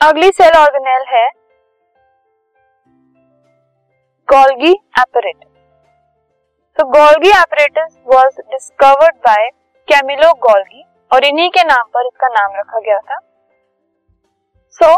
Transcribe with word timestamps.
अगली 0.00 0.28
cell 0.30 0.56
organelle 0.58 1.02
है 1.08 1.26
Golgi 4.28 4.70
apparatus 5.00 5.48
तो 6.78 6.84
Golgi 6.90 7.30
apparatus 7.30 7.96
was 8.06 8.38
discovered 8.50 9.16
by 9.26 9.48
Camillo 9.88 10.32
Golgi 10.46 10.82
और 11.10 11.24
इन्हीं 11.24 11.50
के 11.50 11.64
नाम 11.64 11.88
पर 11.94 12.06
इसका 12.06 12.28
नाम 12.30 12.58
रखा 12.58 12.78
गया 12.78 12.98
था। 13.00 13.18
So 14.74 14.92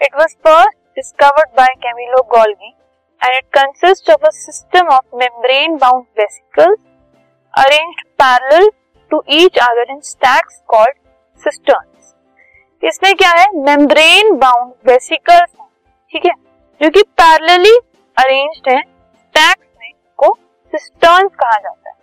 it 0.00 0.14
was 0.14 0.36
first 0.46 0.76
discovered 0.96 1.50
by 1.56 1.74
Camillo 1.82 2.22
Golgi 2.34 2.74
and 3.20 3.34
it 3.34 3.44
consist 3.58 4.10
of 4.10 4.26
a 4.26 4.30
system 4.36 4.88
of 4.94 5.16
membrane 5.16 5.76
bound 5.76 6.04
vesicles 6.18 6.78
arranged 7.54 8.02
parallel 8.22 8.70
to 9.10 9.22
each 9.38 9.58
other 9.62 9.92
in 9.92 10.00
stacks 10.06 10.62
called 10.68 10.96
cisterns 11.42 11.99
इसमें 12.82 13.14
क्या 13.14 13.30
है? 13.30 13.46
मेम्ब्रेन 13.56 14.36
बाउंड 14.38 14.72
वेसिकल्स 14.88 15.50
ठीक 16.12 16.24
है? 16.26 16.32
जो 16.80 16.88
कि 16.90 17.02
पैरेलली 17.20 17.76
अरेंज्ड 18.16 18.68
है 18.68 18.80
stacks 18.80 19.66
में 19.80 19.92
को 20.18 20.32
सिस्टर्न्स 20.72 21.34
कहा 21.34 21.58
जाता 21.58 21.90
है। 21.90 21.96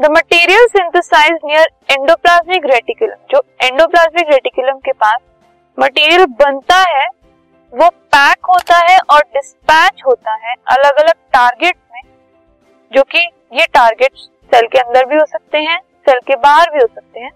The 0.00 0.10
material 0.10 0.66
synthesize 0.68 1.38
near 1.44 1.66
endoplasmic 1.90 2.66
reticulum 2.66 3.16
जो 3.30 3.42
एंडोप्लाज्मिक 3.62 4.30
रेटिकुलम 4.30 4.78
के 4.78 4.92
पास 4.94 5.18
मटेरियल 5.78 6.24
बनता 6.36 6.78
है, 6.88 7.06
वो 7.72 7.88
पैक 7.88 8.46
होता 8.48 8.76
है 8.84 8.98
और 9.10 9.20
डिस्पैच 9.34 10.02
होता 10.06 10.34
है 10.44 10.54
अलग 10.68 11.02
अलग 11.02 11.14
टारगेट 11.32 11.76
में, 11.94 12.02
जो 12.92 13.02
कि 13.04 13.26
ये 13.52 13.66
टारगेट 13.66 14.16
सेल 14.52 14.66
के 14.66 14.78
अंदर 14.78 15.06
भी 15.06 15.16
हो 15.16 15.26
सकते 15.26 15.58
हैं 15.60 15.78
सेल 16.06 16.18
के 16.26 16.36
बाहर 16.36 16.70
भी 16.70 16.78
हो 16.78 16.86
सकते 16.86 17.20
हैं। 17.20 17.30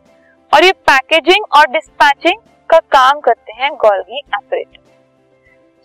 और 0.53 0.65
ये 0.65 0.73
पैकेजिंग 0.89 1.45
और 1.57 1.67
डिस्पैचिंग 1.73 2.41
का 2.71 2.79
काम 2.93 3.21
करते 3.21 3.53
हैं 3.53 3.71
गोल्गी 3.77 4.19
एपरेटर 4.19 4.81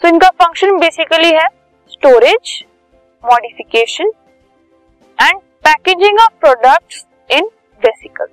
सो 0.02 0.08
इनका 0.08 0.30
फ़ंक्शन 0.42 0.78
बेसिकली 0.80 1.32
है 1.34 1.48
storage 1.92 2.64
modification 3.24 4.12
and 5.20 5.40
packaging 5.66 6.20
of 6.20 6.34
products 6.40 7.06
in 7.30 7.50
vesicle 7.82 8.28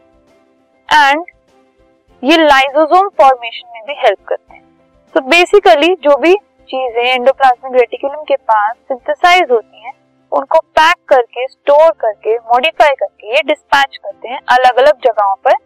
and 0.88 1.24
ये 2.22 2.36
लाइजोसोम 2.38 3.08
फॉर्मेशन 3.18 3.68
में 3.74 3.82
भी 3.86 3.94
हेल्प 3.98 4.24
करते 4.28 4.54
हैं। 4.54 4.62
तो 5.14 5.20
बेसिकली 5.22 5.94
जो 6.04 6.16
भी 6.18 6.34
चीज़ें 6.68 7.02
एंडोप्लाज्मिक 7.04 7.74
रेटिकुलम 7.74 8.22
के 8.22 8.36
पास 8.36 8.76
सिंथेसाइज 8.88 9.50
होती 9.50 9.84
हैं, 9.84 9.92
उनको 10.32 10.58
पैक 10.58 10.96
करके 11.08 11.46
स्टोर 11.48 11.90
करके 12.00 12.36
मॉडिफाई 12.46 12.94
करके 12.94 13.34
ये 13.34 13.42
डिस्पैच 13.42 13.96
करते 13.96 14.28
हैं 14.28 14.40
अलग 14.50 14.78
अलग 14.78 15.00
जगहों 15.00 15.34
पर। 15.44 15.56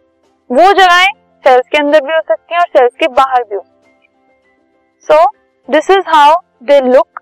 वो 0.51 0.73
जगहें 0.73 1.11
सेल्स 1.43 1.67
के 1.67 1.77
अंदर 1.77 2.01
भी 2.01 2.13
हो 2.13 2.21
सकती 2.21 2.53
हैं 2.53 2.61
और 2.61 2.67
सेल्स 2.67 2.95
के 2.99 3.07
बाहर 3.07 3.43
भी 3.43 3.55
हो। 3.55 3.61
सकती 3.61 5.15
हैं 5.15 5.27
so 5.27 5.31
this 5.69 5.89
is 5.89 6.03
how 6.07 6.35
they 6.63 6.81
look 6.81 7.21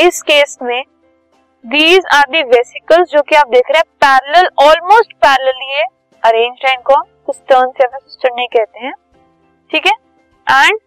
इस 0.00 0.22
केस 0.22 0.58
में 0.62 0.84
दीज 1.66 2.04
आर 2.14 2.24
दी 2.30 2.42
वेसिकल्स 2.42 3.08
जो 3.08 3.22
कि 3.22 3.34
आप 3.34 3.48
देख 3.48 3.70
रहे 3.70 3.78
हैं 3.78 3.84
पैरेलल 4.04 4.48
ऑलमोस्ट 4.62 5.12
पैरेलल 5.12 5.62
ये 5.62 5.82
अरेंज्ड 6.22 6.66
है 6.66 6.72
इनको। 6.72 7.02
सिस्टर्न 7.02 7.70
सिस्टर 7.98 8.30
नहीं 8.36 8.48
कहते 8.48 8.78
हैं। 8.78 8.92
ठीक 9.70 9.86
है? 9.86 9.92
And 10.46 10.78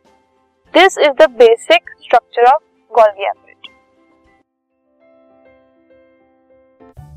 this 0.74 0.98
is 0.98 1.10
the 1.10 1.30
basic 1.30 1.90
structure 1.90 2.44
of 2.44 2.64
Golgi 2.92 3.26